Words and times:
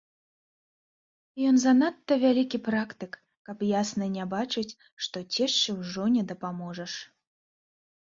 Ён 1.49 1.55
занадта 1.63 2.13
вялікі 2.25 2.57
практык, 2.69 3.11
каб 3.51 3.57
ясна 3.81 4.05
не 4.17 4.29
бачыць, 4.35 4.67
што 5.07 5.27
цешчы 5.33 5.69
ўжо 5.81 6.11
не 6.19 6.23
дапаможаш. 6.37 6.93